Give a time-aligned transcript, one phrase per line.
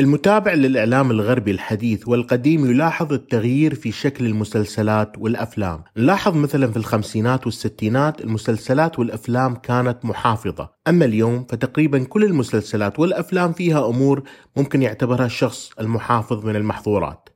[0.00, 5.84] المتابع للإعلام الغربي الحديث والقديم يلاحظ التغيير في شكل المسلسلات والأفلام.
[5.96, 10.70] نلاحظ مثلا في الخمسينات والستينات المسلسلات والأفلام كانت محافظة.
[10.88, 14.22] أما اليوم فتقريبا كل المسلسلات والأفلام فيها أمور
[14.56, 17.28] ممكن يعتبرها الشخص المحافظ من المحظورات.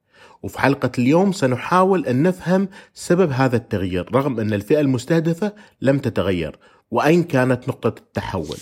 [0.43, 5.53] وفي حلقة اليوم سنحاول أن نفهم سبب هذا التغيير رغم أن الفئة المستهدفة
[5.83, 6.59] لم تتغير.
[6.91, 8.57] وأين كانت نقطة التحول؟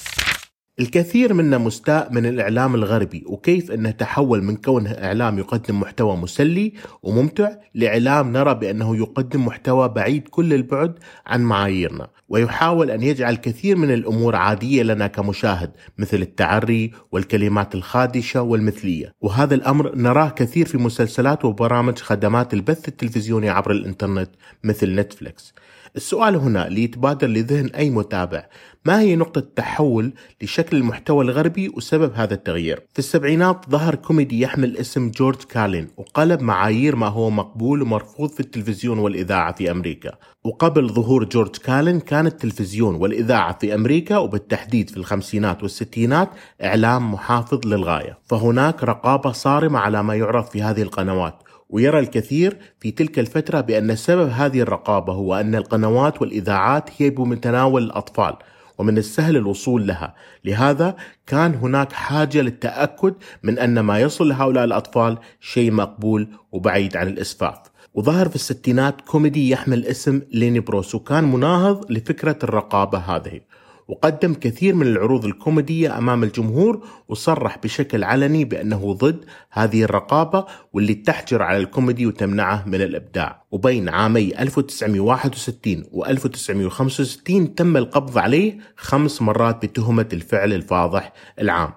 [0.80, 6.72] الكثير منا مستاء من الإعلام الغربي وكيف أنه تحول من كونه إعلام يقدم محتوى مسلي
[7.02, 12.08] وممتع لإعلام نرى بأنه يقدم محتوى بعيد كل البعد عن معاييرنا.
[12.28, 19.12] ويحاول أن يجعل كثير من الأمور عادية لنا كمشاهد مثل التعري والكلمات الخادشة والمثلية.
[19.20, 24.30] وهذا الأمر نراه كثير في مسلسلات وبرامج خدمات البث التلفزيوني عبر الإنترنت
[24.64, 25.54] مثل نتفليكس.
[25.96, 28.46] السؤال هنا ليتبادر لذهن أي متابع.
[28.86, 34.76] ما هي نقطة التحول لشكل المحتوى الغربي وسبب هذا التغيير؟ في السبعينات ظهر كوميدي يحمل
[34.76, 40.12] اسم جورج كارلين وقلب معايير ما هو مقبول ومرفوض في التلفزيون والإذاعة في أمريكا.
[40.44, 46.30] وقبل ظهور جورج كارلين كان التلفزيون والإذاعة في أمريكا وبالتحديد في الخمسينات والستينات
[46.64, 48.18] إعلام محافظ للغاية.
[48.24, 51.34] فهناك رقابة صارمة على ما يعرض في هذه القنوات.
[51.70, 57.82] ويرى الكثير في تلك الفترة بأن سبب هذه الرقابة هو أن القنوات والإذاعات هي بمتناول
[57.82, 58.36] الأطفال.
[58.78, 60.14] ومن السهل الوصول لها.
[60.44, 60.96] لهذا
[61.26, 67.58] كان هناك حاجة للتأكد من أن ما يصل لهؤلاء الأطفال شيء مقبول وبعيد عن الإسفاف.
[67.94, 73.40] وظهر في الستينات كوميدي يحمل اسم ليني بروس وكان مناهض لفكرة الرقابة هذه.
[73.88, 80.94] وقدم كثير من العروض الكوميدية أمام الجمهور وصرح بشكل علني بأنه ضد هذه الرقابة واللي
[80.94, 83.44] تحجر على الكوميدي وتمنعه من الإبداع.
[83.50, 91.72] وبين عامي 1961 و 1965 تم القبض عليه خمس مرات بتهمة الفعل الفاضح العام.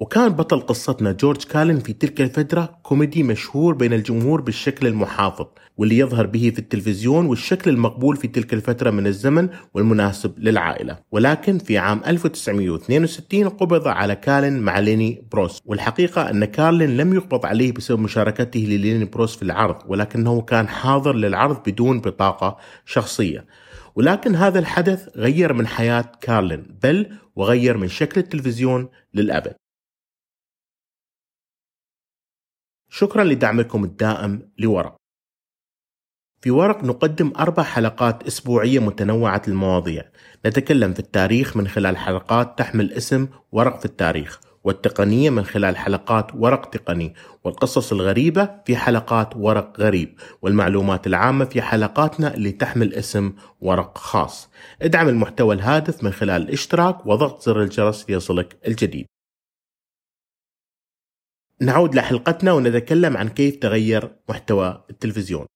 [0.00, 5.98] وكان بطل قصتنا جورج كارلين في تلك الفترة كوميدي مشهور بين الجمهور بالشكل المحافظ واللي
[5.98, 10.98] يظهر به في التلفزيون والشكل المقبول في تلك الفترة من الزمن والمناسب للعائلة.
[11.12, 17.46] ولكن في عام 1962 قبض على كارلين مع ليني بروس والحقيقة أن كارلين لم يقبض
[17.46, 23.46] عليه بسبب مشاركته لليني بروس في العرض ولكنه كان حاضر للعرض بدون بطاقة شخصية.
[23.94, 27.06] ولكن هذا الحدث غير من حياة كارلين بل
[27.36, 29.65] وغير من شكل التلفزيون للأبد.
[32.98, 34.96] شكرا لدعمكم الدائم لورق.
[36.40, 40.04] في ورق نقدم أربع حلقات أسبوعية متنوعة المواضيع.
[40.46, 46.34] نتكلم في التاريخ من خلال حلقات تحمل اسم ورق في التاريخ والتقنية من خلال حلقات
[46.34, 47.14] ورق تقني
[47.44, 54.50] والقصص الغريبة في حلقات ورق غريب والمعلومات العامة في حلقاتنا اللي تحمل اسم ورق خاص.
[54.82, 59.06] ادعم المحتوى الهادف من خلال الاشتراك وضغط زر الجرس ليصلك الجديد.
[61.60, 65.46] نعود لحلقتنا ونتكلم عن كيف تغير محتوى التلفزيون.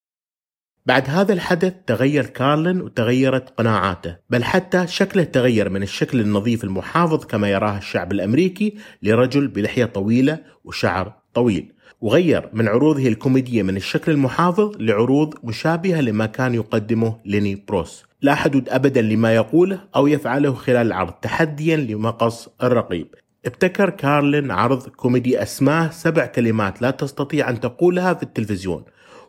[0.86, 7.24] بعد هذا الحدث تغير كارلين وتغيرت قناعاته بل حتى شكله تغير من الشكل النظيف المحافظ
[7.24, 14.12] كما يراه الشعب الأمريكي لرجل بلحية طويلة وشعر طويل وغير من عروضه الكوميدية من الشكل
[14.12, 18.04] المحافظ لعروض مشابهة لما كان يقدمه ليني بروس.
[18.22, 23.14] لا حدود أبدا لما يقوله أو يفعله خلال العرض تحديا لمقص الرقيب.
[23.46, 28.84] ابتكر كارلين عرض كوميدي أسماه سبع كلمات لا تستطيع أن تقولها في التلفزيون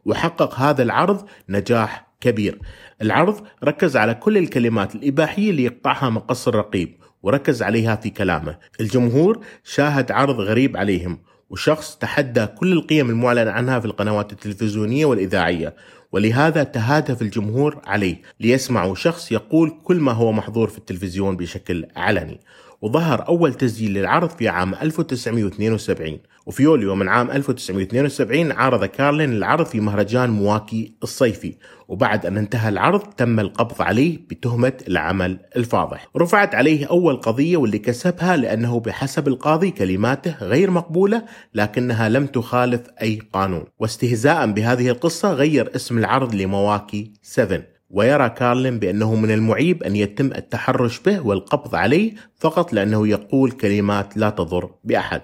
[0.06, 2.60] وحقق هذا العرض نجاح كبير.
[3.02, 8.58] العرض ركز على كل الكلمات الإباحية اللي يقطعها مقص الرقيب وركز عليها في كلامه.
[8.80, 11.20] الجمهور شاهد عرض غريب عليهم
[11.50, 15.76] وشخص تحدى كل القيم المعلن عنها في القنوات التلفزيونية والإذاعية
[16.12, 22.40] ولهذا تهادف الجمهور عليه ليسمعوا شخص يقول كل ما هو محظور في التلفزيون بشكل علني.
[22.82, 29.66] وظهر أول تسجيل للعرض في عام 1972 وفي يوليو من عام 1972 عارض كارلين العرض
[29.66, 31.54] في مهرجان مواكي الصيفي.
[31.88, 36.08] وبعد أن انتهى العرض تم القبض عليه بتهمة العمل الفاضح.
[36.18, 42.82] رفعت عليه أول قضية واللي كسبها لأنه بحسب القاضي كلماته غير مقبولة لكنها لم تخالف
[43.02, 43.64] أي قانون.
[43.80, 47.62] واستهزاء بهذه القصة غير اسم العرض لمواكي 7
[47.94, 54.18] ويرى كارلين بأنه من المعيب أن يتم التحرش به والقبض عليه فقط لأنه يقول كلمات
[54.18, 55.22] لا تضر بأحد.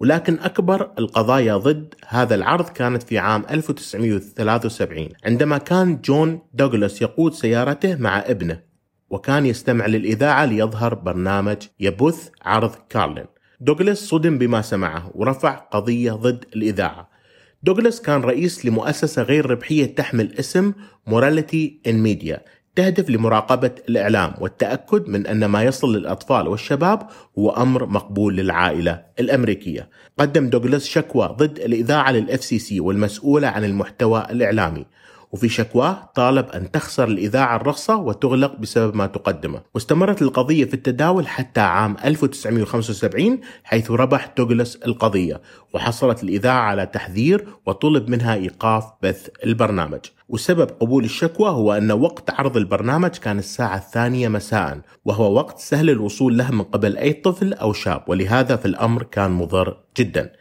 [0.00, 7.34] ولكن أكبر القضايا ضد هذا العرض كانت في عام 1973 عندما كان جون دوغلاس يقود
[7.34, 8.60] سيارته مع ابنه
[9.10, 13.26] وكان يستمع للإذاعة ليظهر برنامج يبث عرض كارلين.
[13.60, 17.15] دوغلاس صدم بما سمعه ورفع قضية ضد الإذاعة.
[17.66, 20.72] دوغلاس كان رئيس لمؤسسة غير ربحية تحمل اسم
[21.06, 22.44] Morality in Media
[22.76, 27.08] تهدف لمراقبة الإعلام والتأكد من أن ما يصل للأطفال والشباب
[27.38, 29.88] هو أمر مقبول للعائلة الأمريكية.
[30.18, 34.86] قدم دوغلاس شكوى ضد الإذاعة لل FCC والمسؤولة عن المحتوى الإعلامي.
[35.36, 39.62] وفي شكواه طالب أن تخسر الإذاعة الرخصة وتغلق بسبب ما تقدمه.
[39.74, 45.40] واستمرت القضية في التداول حتى عام 1975 حيث ربح دوغلاس القضية
[45.74, 50.00] وحصلت الإذاعة على تحذير وطلب منها إيقاف بث البرنامج.
[50.28, 55.90] وسبب قبول الشكوى هو أن وقت عرض البرنامج كان الساعة الثانية مساء وهو وقت سهل
[55.90, 60.32] الوصول له من قبل أي طفل أو شاب ولهذا فالأمر كان مضر جدا.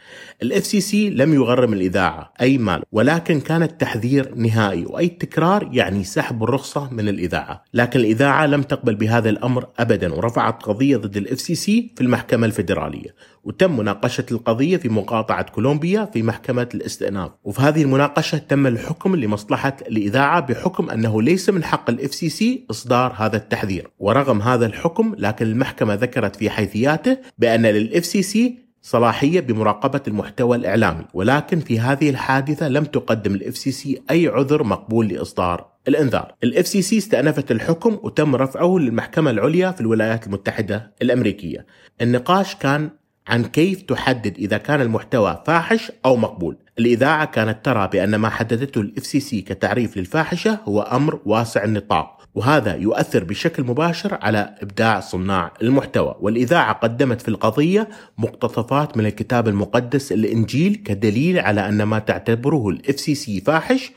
[0.43, 6.43] ال FCC لم يغرم الإذاعة أي مال ولكن كان التحذير نهائي وأي تكرار يعني سحب
[6.43, 7.63] الرخصة من الإذاعة.
[7.73, 13.15] لكن الإذاعة لم تقبل بهذا الأمر ابدا ورفعت قضية ضد ال FCC في المحكمة الفيدرالية.
[13.43, 17.31] وتم مناقشة القضية في مقاطعة كولومبيا في محكمة الاستئناف.
[17.43, 23.13] وفي هذه المناقشة تم الحكم لمصلحة الإذاعة بحكم أنه ليس من حق ال FCC إصدار
[23.17, 23.91] هذا التحذير.
[23.99, 31.05] ورغم هذا الحكم لكن المحكمة ذكرت في حيثياته بأن لل FCC صلاحية بمراقبة المحتوى الإعلامي
[31.13, 36.33] ولكن في هذه الحادثة لم تقدم ال FCC أي عذر مقبول لإصدار الإنذار.
[36.43, 41.65] ال FCC استأنفت الحكم وتم رفعه للمحكمة العليا في الولايات المتحدة الأمريكية.
[42.01, 42.89] النقاش كان
[43.27, 46.57] عن كيف تحدد إذا كان المحتوى فاحش أو مقبول.
[46.79, 52.75] الإذاعة كانت ترى بأن ما حددته ال FCC كتعريف للفاحشة هو أمر واسع النطاق وهذا
[52.75, 60.11] يؤثر بشكل مباشر على إبداع صناع المحتوى، والإذاعة قدمت في القضية مقتطفات من الكتاب المقدس
[60.11, 63.91] الإنجيل كدليل على أن ما تعتبره ال FCC فاحش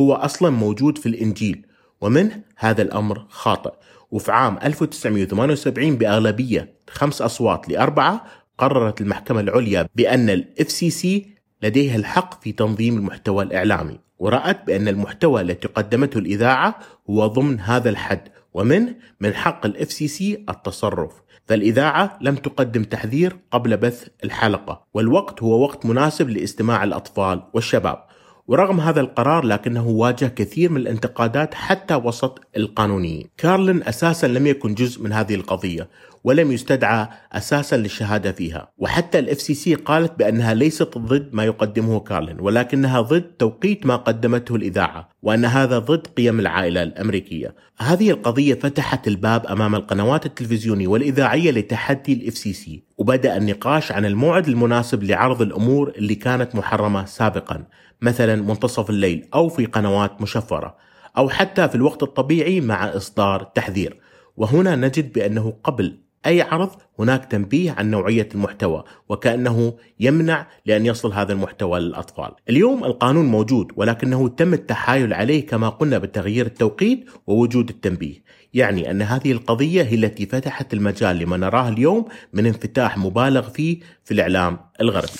[0.00, 1.66] هو أصلا موجود في الإنجيل،
[2.00, 3.72] ومنه هذا الأمر خاطئ،
[4.10, 8.24] وفي عام 1978 بأغلبية خمس أصوات لأربعة
[8.58, 11.33] قررت المحكمة العليا بأن ال FCC
[11.64, 16.78] لديها الحق في تنظيم المحتوى الإعلامي ورأت بأن المحتوى التي قدمته الإذاعة
[17.10, 21.12] هو ضمن هذا الحد ومنه من حق ال FCC التصرف.
[21.46, 28.04] فالإذاعة لم تقدم تحذير قبل بث الحلقة والوقت هو وقت مناسب لاستماع الأطفال والشباب.
[28.46, 33.26] ورغم هذا القرار لكنه واجه كثير من الانتقادات حتى وسط القانونيين.
[33.38, 35.88] كارلين أساسا لم يكن جزء من هذه القضية
[36.24, 42.40] ولم يستدعى أساسا للشهادة فيها، وحتى ال FCC قالت بأنها ليست ضد ما يقدمه كارلين
[42.40, 47.54] ولكنها ضد توقيت ما قدمته الإذاعة، وأن هذا ضد قيم العائلة الأمريكية.
[47.78, 54.48] هذه القضية فتحت الباب أمام القنوات التلفزيونية والإذاعية لتحدي ال FCC، وبدأ النقاش عن الموعد
[54.48, 57.64] المناسب لعرض الأمور اللي كانت محرمة سابقا،
[58.00, 60.76] مثلا منتصف الليل أو في قنوات مشفرة،
[61.16, 64.00] أو حتى في الوقت الطبيعي مع إصدار تحذير.
[64.36, 71.12] وهنا نجد بأنه قبل أي عرض هناك تنبيه عن نوعية المحتوى وكأنه يمنع لأن يصل
[71.12, 72.32] هذا المحتوى للأطفال.
[72.48, 78.22] اليوم القانون موجود ولكنه تم التحايل عليه كما قلنا بتغيير التوقيت ووجود التنبيه.
[78.54, 83.80] يعني أن هذه القضية هي التي فتحت المجال لما نراه اليوم من انفتاح مبالغ فيه
[84.04, 85.12] في الإعلام الغربي.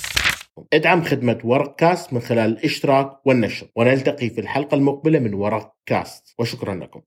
[0.72, 6.34] ادعم خدمة ورق كاست من خلال الاشتراك والنشر ونلتقي في الحلقة المقبلة من ورق كاست
[6.38, 7.00] وشكرا لكم.